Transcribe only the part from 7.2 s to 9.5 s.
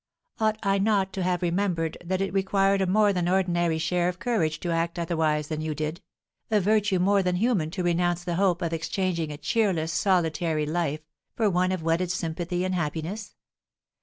than human to renounce the hope of exchanging a